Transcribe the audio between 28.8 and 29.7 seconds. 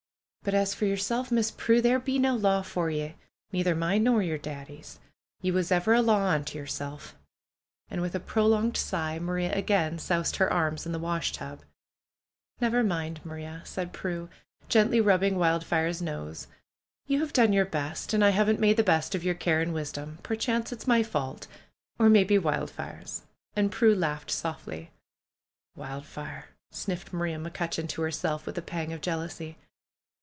of jealousy.